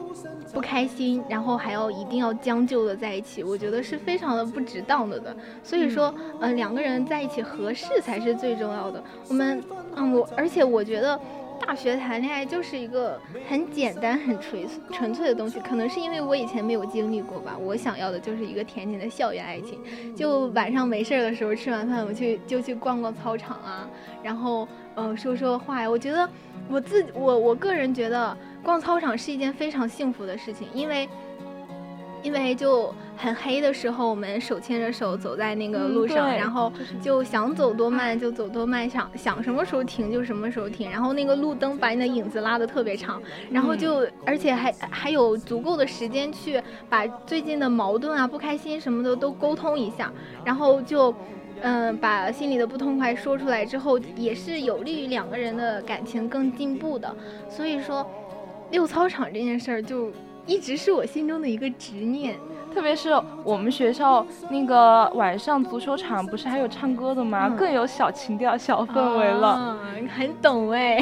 [0.52, 5.36] 不开心，然后还要一定要将就的在一起，我觉得是非常的不值当的的。
[5.62, 9.02] 所以说，嗯，两个人在一起合适才是最重要的。
[9.28, 9.62] 我们，
[9.94, 11.18] 嗯，我而且我觉得。
[11.58, 17.56] 大学谈恋爱就是一个很简单、很纯纯粹的东西，可能是因为我以前没有经历过吧。
[17.58, 19.80] 我想要的就是一个甜甜的校园爱情，
[20.14, 23.88] 就晚上没事儿的时候吃完饭，我去就去逛逛操场啊，
[24.22, 25.90] 然后嗯说说话呀。
[25.90, 26.28] 我觉得
[26.68, 31.08] 我自我我个人觉得逛操场是一件非常幸福的事情，因为。
[32.26, 40.90] 因为就很黑的时候，我们手牵着手走在那个路上，然后就想走多慢就走多慢，想想什么时候停就什么时候停。
[40.90, 50.12] 然后那个路灯把你的影子拉得特别长，然后就而且还还有足够的时间去把最近的矛盾啊、不开心什么的都沟通一下，
[50.44, 51.14] 然后就
[51.60, 57.14] 嗯把心里的不痛快说出来之后，也是有利于两个人的感情更进步的。
[57.48, 58.04] 所以说，
[58.72, 60.10] 溜操场这件事儿就。
[60.46, 62.36] 一直是我心中的一个执念，
[62.72, 63.10] 特别是
[63.42, 67.48] 我们学校那个晚上足球场不是还有唱歌的吗？
[67.58, 69.76] 更有小情调、小氛围了。
[69.94, 70.98] 嗯很懂哎，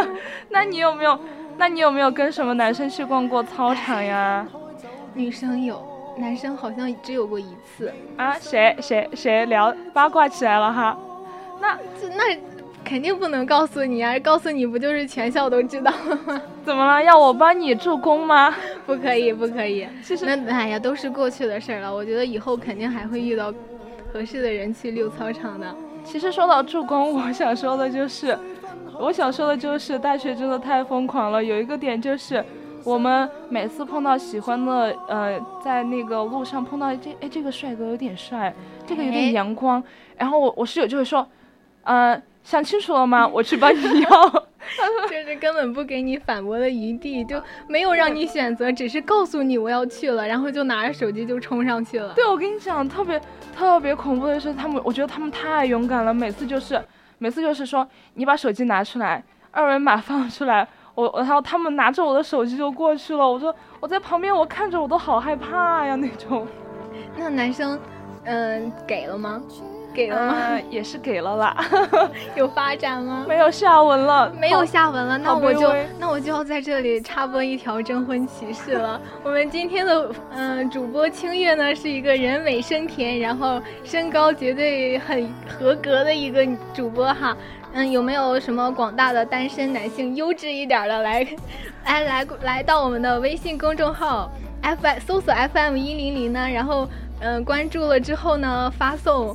[0.48, 1.18] 那你有没有？
[1.58, 4.46] 那你有没有跟什么男生去逛过操场呀？
[5.14, 5.82] 女生有，
[6.16, 7.92] 男生好像只有过一次。
[8.16, 8.34] 啊？
[8.40, 10.96] 谁谁谁聊八卦起来了哈？
[11.60, 11.78] 那
[12.16, 12.38] 那。
[12.86, 14.16] 肯定不能告诉你啊！
[14.20, 16.40] 告诉你不就是全校都知道了吗？
[16.64, 17.02] 怎么了？
[17.02, 18.54] 要我帮你助攻吗？
[18.86, 19.84] 不可以，不可以。
[20.04, 21.92] 其实那哎呀，都是过去的事儿了。
[21.92, 23.52] 我觉得以后肯定还会遇到
[24.12, 25.74] 合适的人去溜操场的。
[26.04, 28.38] 其实说到助攻，我想说的就是，
[29.00, 31.42] 我想说的就是大学真的太疯狂了。
[31.42, 32.44] 有一个点就是，
[32.84, 38.54] 我们每次碰到喜欢的，呃，在那个路上碰到这哎这个帅哥有点帅，
[38.86, 39.82] 这个有点阳光，
[40.16, 41.26] 然后我我室友就会说，
[41.82, 42.22] 呃。
[42.46, 43.26] 想清楚了吗？
[43.34, 44.08] 我去帮你要，
[45.10, 52.14] 就是根本不给你反驳的余地，就没有让你选择，只是告诉你我要去了，然后就拿着手机就冲上去了。
[52.14, 53.20] 对，我跟你讲，特别
[53.52, 56.80] 特别恐怖的是，他们，我觉得他们太勇敢了，每次就是，
[57.18, 63.28] 每次就是说，你把手机拿出来，二维码放出来，我，然后他们拿着我的手机就过去了。
[63.28, 66.46] 我说我在旁边，我看着我都好害怕呀那种。
[67.18, 67.76] 那男生，
[68.24, 69.42] 嗯，给了吗？
[69.96, 70.60] 给了吗？
[70.68, 71.56] 也是给了啦，
[72.36, 73.24] 有发展吗？
[73.26, 75.16] 没有下文了，没有下文了。
[75.16, 79.00] 那我就那我就要在这里插播一条征婚启事了。
[79.24, 87.34] 我们今天的嗯主播清月呢，是一个人美声甜，然后身高绝对很合格的一个主播哈。
[87.72, 91.26] 嗯，有没有什么广大的单身男性优质一点的来，
[91.86, 94.30] 来来来到我们的微信公众号
[94.60, 96.48] F 搜索 FM 一零零呢？
[96.50, 96.86] 然后
[97.20, 99.34] 嗯关注了之后呢，发送。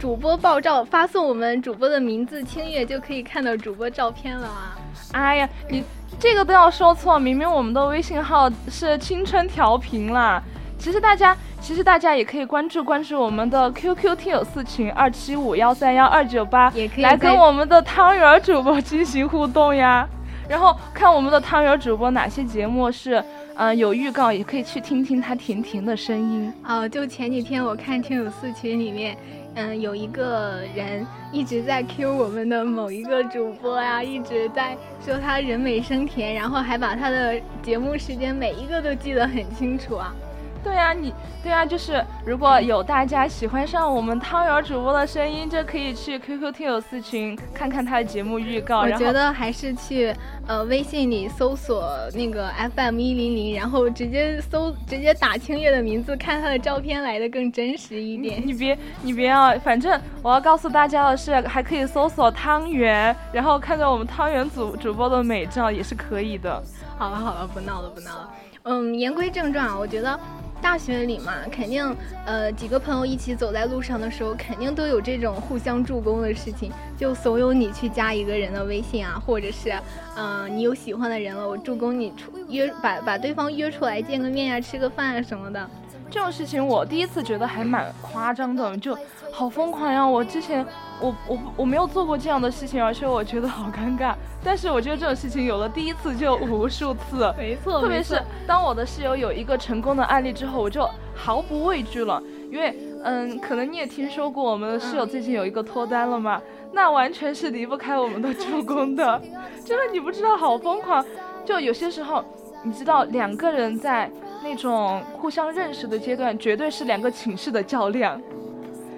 [0.00, 4.74] 主播爆照，发送我们主播的名字“清月”就可以看到主播照片了啊！
[5.12, 5.84] 哎呀，你
[6.18, 10.42] 这个都要说错，明明我们的微信号是青春调频啦。
[10.78, 20.08] 其实大家，其实大家也可以关注关注我们的 QQ 听友四群二七五幺三幺二九八，也可以来跟我们的汤圆主播进行互动呀。
[20.48, 23.22] 然后看我们的汤圆主播哪些节目是
[23.54, 26.50] 嗯有预告，也可以去听听他甜甜的声音。
[26.66, 29.14] 哦，就前几天我看听友四群里面。
[29.54, 40.14] 嗯，有一个人一直在 Q 我们的某一个主播呀，一直在说他人美声甜，然后还把他的节目时间每一个都记得很清楚啊。
[40.62, 48.80] 对啊，你对啊，就是如果有大家喜欢上我们汤圆主播的声音，就可以去 QQ 听友四群看看他的节目预告。
[48.80, 50.14] 我觉得还是去
[50.46, 51.82] 呃微信里搜索
[52.14, 58.42] 那个 FM 一零零，然后直接搜直接打清月的名字，看他的照片来的更真实一点。
[58.46, 66.62] 你别你别啊，反正我要告诉大家的是，还可以搜索汤圆，然后看到我们汤圆主主播的美照也是可以的。
[66.98, 68.28] 好了好了，不闹了不闹了。
[68.64, 70.18] 嗯，言归正传啊，我觉得。
[70.62, 71.96] 大学里嘛，肯定，
[72.26, 79.72] 呃，几个朋友一起走在路上的时候，肯定都有这种互相助攻的事情，就怂恿你去加一个人的微信啊，或者是，
[80.18, 85.66] 嗯，你有喜欢的人了，我助攻你出约，把把对方约出来见个面呀，吃个饭啊什么的。
[86.10, 88.94] 这种事情我第一次觉得还蛮夸张的，就
[89.32, 90.06] 好疯狂呀！
[90.06, 90.64] 我之前
[91.00, 94.14] 我我我没有做过这样的事情，而且我觉得好尴尬。
[94.44, 97.80] 但是我觉得这种事情有了第一次就无数次， 没错。
[97.80, 102.22] 特别是当我的室友有一个成功的案例之后，我就毫不畏惧了。
[102.50, 109.20] 因为嗯，可能你也听说过我们的室友最近有一个脱单了嘛，那完全是离不开我们的助攻的。
[109.64, 111.04] 真的你不知道，好疯狂！
[111.44, 112.24] 就有些时候，
[112.62, 114.10] 你知道两个人在。
[114.42, 118.18] 那种互相认识的阶段，绝对是两个寝室的较量。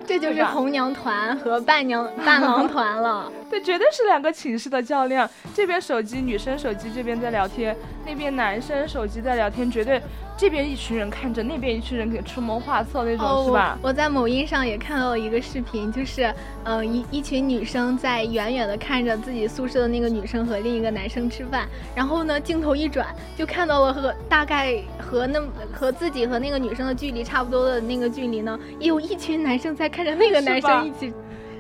[0.07, 3.31] 这就是红娘团和伴娘伴郎 团了。
[3.49, 5.29] 对，绝对是两个寝室的较量。
[5.55, 10.01] 这边手机女生手机这边在聊天，那边男生手机在聊天，绝对。
[10.35, 13.79] 这边一群人看着，那边一群人给出谋划策那种，是吧？
[13.81, 16.35] 我在某音上也看到了一个视频，就是，
[16.65, 25.41] 嗯，一一群女生在远远的看着自己宿舍的那个女生和另一个男生吃饭，然后呢，镜头一转，就看到了和大概和那
[25.73, 31.13] 和自己和那个女生的距离差不多的那个距离呢，有一群男生在看着那个男生一起，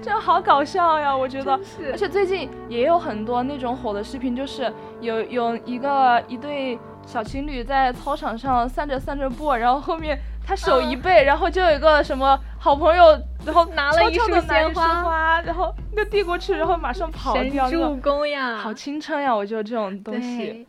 [0.02, 1.16] 这样好搞笑呀！
[1.16, 1.52] 我觉得，
[1.92, 6.78] 而且最近也有很多那种火的视频，就是有有一个一对。
[7.04, 17.68] 小情侣在操场上散着散着步，然后后面他手一背，然后就有一个什么好朋友，然后拿了一束鲜花，然后就递过去，然后马上跑掉。
[17.68, 18.56] 神助攻呀！
[18.56, 19.34] 好青春呀！
[19.34, 20.64] 我觉得这种东西。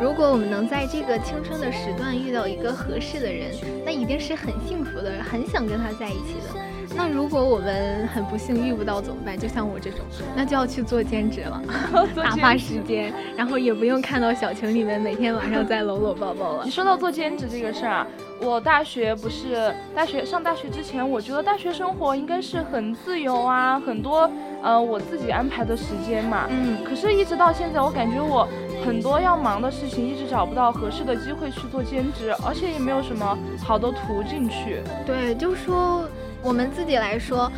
[0.00, 3.52] 如果我们能在这个青春的时段遇到一个合适的人，
[3.84, 6.60] 那一定是很幸福的，很想跟他在一起的。
[6.98, 9.38] 那如果我们很不幸遇不到怎么办？
[9.38, 10.00] 就像我这种，
[10.34, 11.62] 那就要去做兼职了，
[12.16, 16.64] 打发时间，然后也不用看到小情侣们每天晚上在搂搂抱抱了。
[16.66, 18.06] 你说到做兼职这个事儿啊，
[18.40, 24.28] 我大学不是大学上大学之前，我觉得大学生活应该是很自由啊，很多
[24.60, 26.46] 呃我自己安排的时间嘛。
[26.50, 26.78] 嗯。
[26.84, 28.48] 可是，一直到现在，我感觉我。
[28.86, 34.80] 很多要忙的事情，一直找不到合适的机会去做兼职，而且也没有什么好的途径去。
[35.04, 36.08] 对，就说
[36.42, 37.50] 我们自己来说，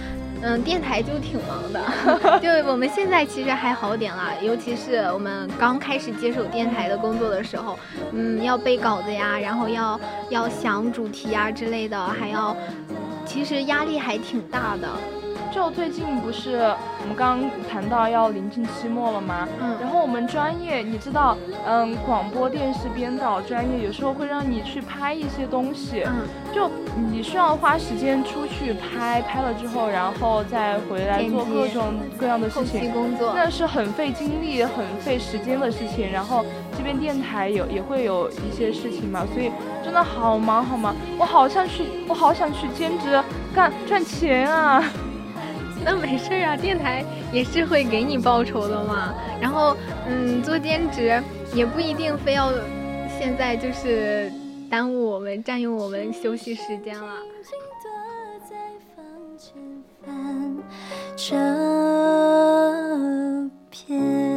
[0.43, 1.81] 嗯，电台就挺忙的。
[2.41, 7.79] 就我们现在其实还好点了，尤其是我们刚开始接手电台的工作的时候，
[8.13, 10.01] 嗯，要背稿子呀，然后要
[10.31, 12.57] 要想主题啊之类的，还要，
[13.27, 14.89] 其实压力还挺大的。
[15.53, 16.57] 就最近不是
[17.03, 19.49] 我们刚刚谈到要临近期末了吗？
[19.61, 21.37] 嗯，然后我们专业你知道，
[21.67, 26.71] 嗯，广播电视编导专业有时候会让你去拍一些东西，嗯，就
[27.11, 36.11] 你需要花时间出去拍，拍了之后然后再回来做各种各样的事情，工作，那是很费精力、很费时间的事情。
[36.13, 36.45] 然后
[36.77, 39.51] 这边电台有也会有一些事情嘛，所以
[39.85, 43.21] 真的好忙好忙，我好想去，我好想去兼职
[43.55, 44.83] 干赚钱啊。
[45.85, 49.77] 那没事啊，电台也是会给你报酬的嘛，然后
[50.07, 51.23] 嗯做兼职
[51.55, 52.53] 也不一定非要
[53.19, 54.31] 现在就是
[54.71, 57.17] 耽误我们，占用我们休息时间了。
[57.43, 57.91] 请躲
[58.49, 58.57] 在
[58.95, 59.05] 房
[59.37, 59.55] 间
[60.05, 60.09] 翻
[61.17, 61.35] 照
[63.71, 64.30] 片。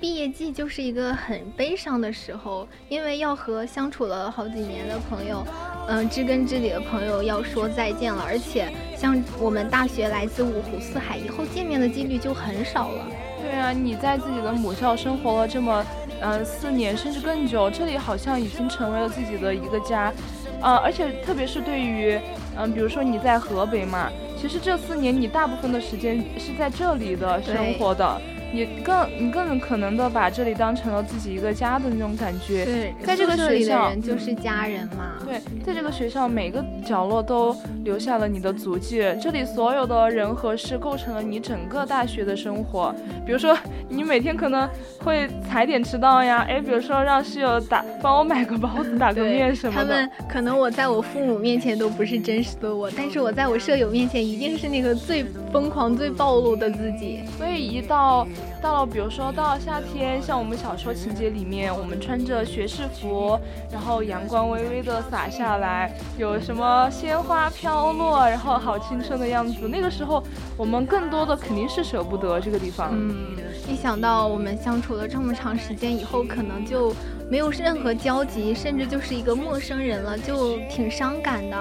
[0.00, 5.44] 毕业季就是一个很悲伤的时候，因为要和相处了好几年的朋友，
[5.88, 8.22] 嗯，知根知底的朋友要说再见了。
[8.24, 13.06] 而且像我们大学来自五湖四海，以后见面的几率就很少了。
[13.42, 15.84] 对啊，你在自己的母校生活了这么，
[16.20, 20.12] 嗯，四年甚至更久，这里好像已经成为了自己的一个家，
[20.60, 22.18] 呃，而且特别是对于，
[22.56, 28.20] 嗯，比如说你在河北嘛，其实这四年你大部分的时间是在这里的生活的。
[28.52, 32.64] 你更你更可能的把这里当成了自己一个家的那种感觉。
[32.64, 35.14] 对，在这个学校就是家人嘛。
[35.24, 42.94] 对，在这个学校每个角落都留下了你的足迹，这里所有的人和事构成了你整个大学的生活。
[43.26, 43.56] 比如说，
[43.88, 44.66] 你每天可能
[45.00, 49.84] 会踩点迟到呀，哎，比如说让室友打帮我买个包子、打个面什么的。
[49.84, 55.22] 他们可能我在我父母面前都不是真实的我，但是我在我舍友面前一定是那个最
[55.52, 57.20] 疯狂、最暴露的自己。
[57.36, 58.26] 所以一到
[58.60, 63.38] 到了，比如说到了夏天，像我们小时候情节里面，我们穿着学士服，
[63.70, 69.68] 然后阳光微微的洒下来，有什么鲜花飘落，然后好青春的样子。
[69.68, 70.22] 那个时候，
[70.56, 72.90] 我们更多的肯定是舍不得这个地方。
[72.92, 73.36] 嗯，
[73.68, 76.94] 一想到我们相处了这么长时间以后，可能就
[77.30, 81.56] 没有任何交集，甚至就是一个陌生人了，就挺伤感的。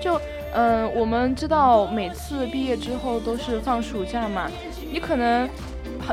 [0.00, 0.20] 就，
[0.54, 4.50] 嗯，我们知道每次毕业之后都是放暑假嘛，
[4.90, 5.48] 你可能。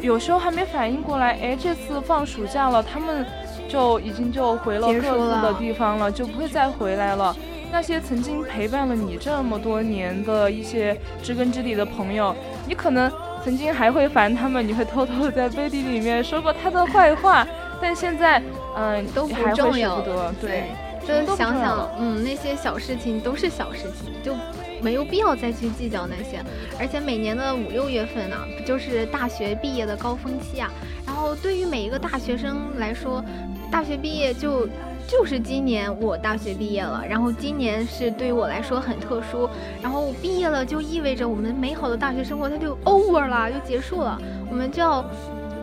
[0.02, 3.26] 有时候还没反应过来，哎，这次放暑假了，他们
[3.68, 7.36] 就已经就回了各自的地方了，就不会再回来了。
[7.72, 12.34] 那些曾经陪伴了你这么多年的一些知根知底的朋友，
[12.66, 13.12] 你可能
[13.44, 17.46] 曾经还会烦他们，你会偷偷的在背地里面说过他的坏话，
[17.82, 18.42] 但现在，
[18.78, 20.00] 嗯，都不重要。
[20.40, 20.64] 对，
[21.08, 24.36] 就想想，嗯，那些小事情都是小事情，就。
[24.84, 26.44] 没有必要再去计较那些，
[26.80, 30.72] 而且每年的五六月份呢，不就是大学毕业的高峰期啊？
[31.06, 33.24] 然后对于每一个大学生来说，
[33.72, 34.68] 大学毕业就
[35.08, 39.48] 就是今年我大学毕业了，然后今年是对于我来说很特殊，
[39.84, 45.06] 然后毕业了就意味着我们美好的大学生活它就 over 了，就结束了，我们就要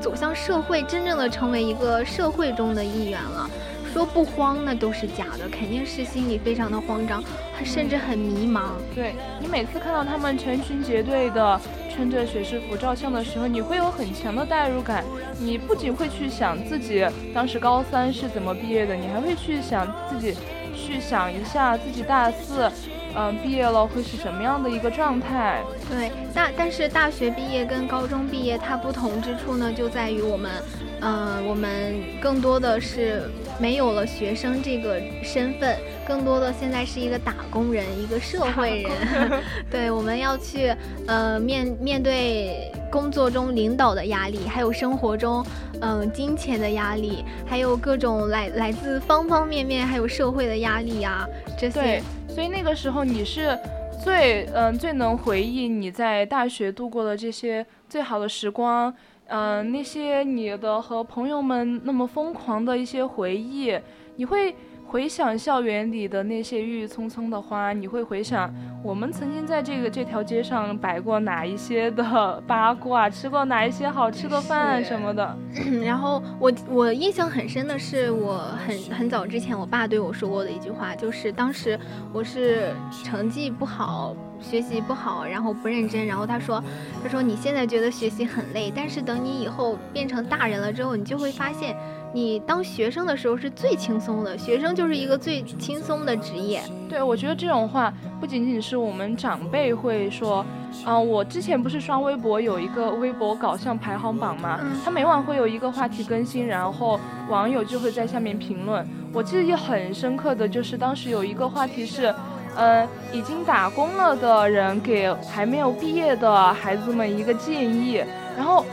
[0.01, 3.51] 走向社会，真正的成为一个社会中的一员了。
[3.93, 7.23] 说不慌那都是假的，肯定是心里非常的慌张，
[7.65, 8.71] 甚至很迷茫。
[8.95, 11.61] 对你每次看到他们成群结队的
[11.93, 15.05] 穿着学士服照相的时候，你会有很强的代入感。
[15.41, 20.35] 你不仅会去想自己当时高三是怎么毕业的，你还会去想自己，
[20.75, 22.71] 去想一下自己大四，
[23.19, 25.61] 嗯，毕业了会是什么样的一个状态。
[25.91, 30.53] 对，大但是大学毕业跟高中毕业它不同之处呢，就在于我们，
[31.01, 33.29] 嗯，我们更多的是。
[33.61, 39.43] 没有了学生这个身份，更多的现在是一个打工人，一个社会人。
[39.69, 40.73] 对，我们要去
[41.09, 45.45] 呃面面对工作中领导的压力，还有生活中
[45.81, 51.27] 嗯金钱的压力，还有各种来来自方方面面，还有社会的压力啊
[51.59, 51.81] 这些。
[51.81, 53.59] 对，所以那个时候你是
[54.05, 58.93] 最嗯最能回忆你在大学度过的这些最好的时光。
[59.31, 63.79] 嗯，那些你的和朋友们那么疯狂的一些回忆，
[64.17, 64.55] 你会
[64.91, 68.51] 回想校园里的那些郁郁葱葱的花，你会回想
[68.83, 75.37] 我们曾经在这个这条街上摆过哪一些的 八卦，吃过哪一些好吃的饭什么的。
[75.85, 81.79] 然后我我印象很深的是，我很很早之前我爸对我说过的一句话，就是当时
[82.11, 82.73] 我是
[83.05, 84.17] 成绩不好。
[84.41, 86.63] 学习不好，然后不认真，然后他说
[87.03, 91.77] ：“他说你现在觉得学习很累，但是等你以后变成大人了之后，你就会发现，
[92.13, 94.37] 你当学生的时候是最轻松的。
[94.37, 100.45] 学生就是一个最轻松的职业。”对，我觉得这种话不仅仅是我们长辈会说，
[100.85, 106.99] 啊，我之前不是刷微博有一个微博搞笑排行榜嘛，他每晚会有一个话题更新，然后
[107.29, 108.87] 网友就会在下面评论。
[109.13, 112.15] 我记得也很深刻的就是当时有一个话题是。
[112.57, 118.03] 呃，已经打工了的人给还没有毕业的孩子们一个建议，
[118.37, 118.65] 然后，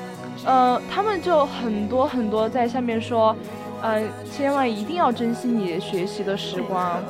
[0.46, 3.36] 呃，他们就很多很多在下面说，
[3.82, 7.04] 呃，千万一定要珍惜你学习的时光，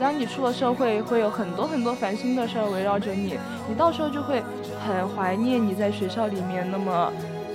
[0.00, 4.42] 当你出了社会，会有很多很多烦心的事儿围绕着你，你到时候就会
[4.86, 7.12] 很怀念你在学校里面那么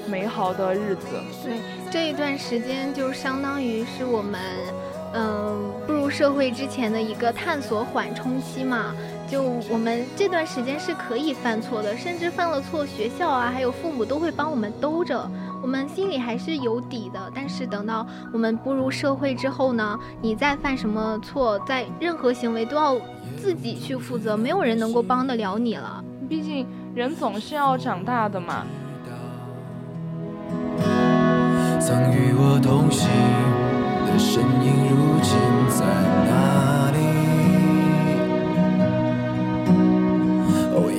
[0.07, 1.07] 美好的日子。
[1.43, 1.57] 对，
[1.89, 4.39] 这一段时间就相当于是我们。
[5.15, 8.95] 嗯，步入社会之前的一个探索缓冲期嘛。
[9.33, 15.27] 就我们这段时间是可以犯错的，甚至犯了错，学校啊，还有父母都会帮我们兜着，
[15.59, 17.19] 我们心里还是有底的。
[17.33, 22.95] 但是等到我们步入社会之后呢，你再犯什么错，在任何行为都要
[23.35, 26.03] 自己去负责，没有人能够帮得了你了。
[26.29, 28.67] 毕竟人总是要长大的嘛。
[31.79, 33.09] 曾与我同行
[34.05, 35.35] 的身影，如今
[35.69, 35.83] 在
[36.29, 36.82] 哪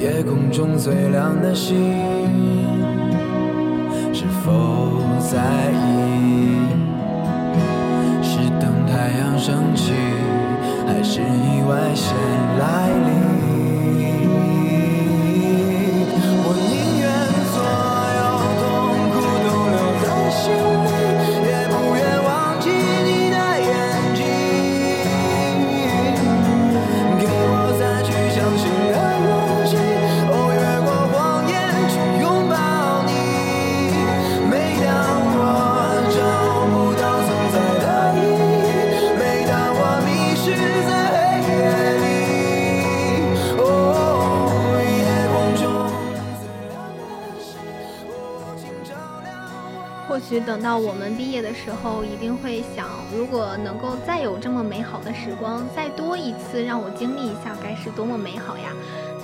[0.04, 1.74] 夜空中最亮的星，
[4.12, 5.40] 是否在
[5.72, 6.58] 意？
[8.22, 9.94] 是等太阳升起，
[10.86, 12.14] 还是意外先
[12.58, 13.33] 来临？
[50.46, 58.70] 等到我们毕业的时候，一定会想，如果能够再有这么美好的时光，再多一次让我经历一下，该是多么美好呀！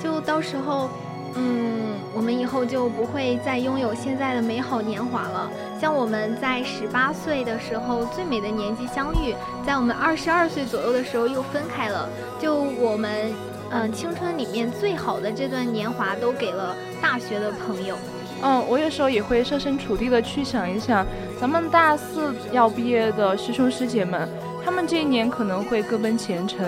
[0.02, 0.88] 就到时候，
[1.34, 5.50] 嗯，我们以后就不会再拥有现在的美好年华了。
[5.80, 9.34] 像我们在十八岁的时候最美的年纪相遇，
[9.66, 12.08] 在我们二十二岁左右的时候又分开了。
[12.38, 13.32] 就我们，
[13.70, 17.96] 嗯，青春里面最好的这段年华，都给了大学的朋友。
[18.42, 21.06] 嗯，我有时候也会设身处地的去想一想，
[21.38, 24.26] 咱们大四要毕业的师兄师姐们，
[24.64, 26.66] 他们这一年可能会各奔前程，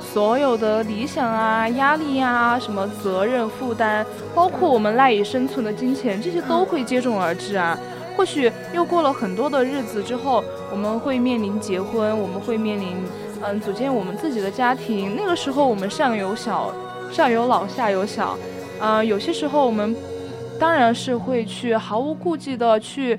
[0.00, 4.04] 所有的理想啊、压力呀、什么责任负担，
[4.34, 7.78] 包括我们赖以生存的金钱，这些都会接踵而至啊。
[8.16, 10.42] 或许又过了很多的日子之后，
[10.72, 12.96] 我们会面临结婚，我们会面临
[13.42, 15.14] 嗯组建我们自己的家庭。
[15.16, 16.74] 那个时候我们上有小，
[17.12, 18.36] 上有老，下有小，
[18.80, 19.94] 嗯，有些时候我们。
[20.58, 23.18] 当然是会去毫无顾忌的去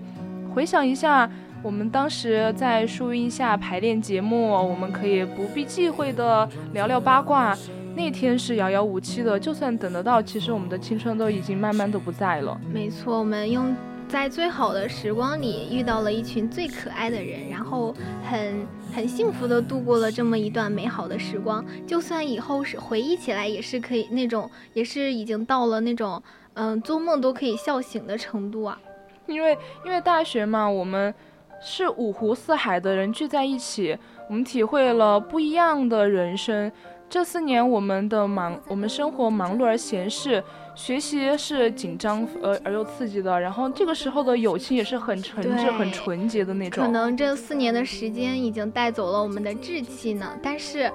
[0.54, 1.30] 回想一下
[1.62, 7.58] 我们当时在树荫下排练节目，我们可以不必忌讳的聊聊八卦。
[7.96, 12.60] 那天是遥遥无期的，就算等得到，其实我们的青春都已经慢慢的不在了。
[12.74, 13.74] 没错，我们用
[14.10, 17.94] 在最好的时光里遇到了一群最可爱的人，然后
[18.30, 21.64] 很很幸福的度过了这么一段美好的时光。
[21.86, 26.22] 就算以后是回忆起来，也是可以那种，也是已经到了那种。
[26.56, 28.80] 嗯，做梦都可以笑醒的程度啊！
[29.26, 31.14] 因为因为大学嘛，我们
[31.62, 33.98] 是五湖四海的人聚在一起，
[34.30, 36.72] 我们体会了不一样的人生。
[37.10, 40.44] 这四年我们的忙，我们生活忙碌而闲适，
[40.76, 43.40] 学习是紧张而而又刺激的。
[43.40, 46.84] 然后这个时候的友情也是很诚挚、很纯洁的那种。
[46.84, 50.92] 可能这四年的时间已经带走了我们的稚气呢，但是。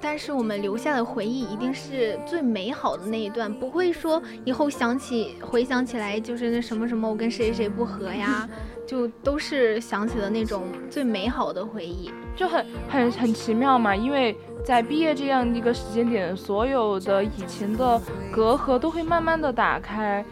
[0.00, 8.48] 但是我们留下的回忆一定是最美好的那一段，不会说以后想起回想起来就是那什么什么我跟谁谁不和呀，
[8.86, 13.94] 就都是想起了那种最美好的回忆，就很很很奇妙嘛。
[13.94, 18.00] 因为在毕业这样一个时间点，所有的以前的
[18.32, 20.24] 隔阂都会慢慢的打开，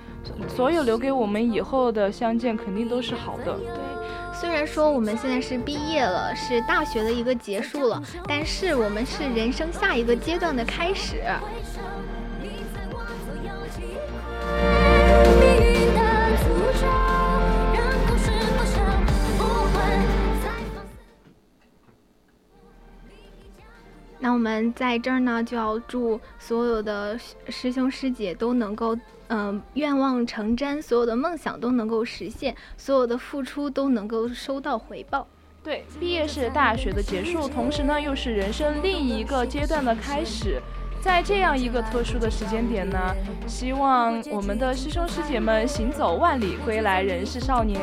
[0.49, 3.57] 所有留给我们以后的相见肯定都是好的。
[3.59, 3.88] 对
[4.41, 11.23] 虽然说我们现在是毕业了，是大学的一个结束了，但是我们是人生下一个阶段的开始。
[24.21, 27.19] 那我们在这儿呢，就要祝所有的
[27.49, 28.97] 师兄师姐都能够。
[29.29, 35.27] 嗯，愿望成真，所有的梦想都能够实现，所有的付出都能够收到回报。
[35.63, 40.63] 对，毕业是大学的结束，同时呢，又是人生另一个阶段的开始。
[41.01, 42.99] 在这样一个特殊的时间点呢，
[43.47, 47.81] 希望我们的师兄师姐们行走万里归来，仍是少年。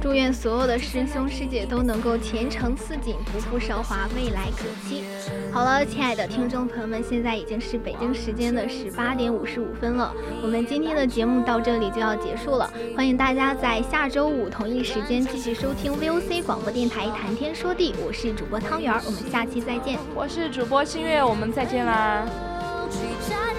[0.00, 5.04] 祝愿所有的师兄师姐都能够前程似锦，不负韶华，未来可期。
[5.52, 12.70] 好了，亲爱的听众朋友们，现在已经是北京时间的十八点五十五分了，我们今天的节目到这里就要结束了。
[12.96, 19.98] 欢迎大家在下周五同一时间继续收听 VOC 广播电台《谈天说地》，我是主播汤圆儿，我们下期再见。
[20.14, 22.26] 我是主播新月，我们再见啦。
[22.90, 22.96] 去
[23.28, 23.49] 找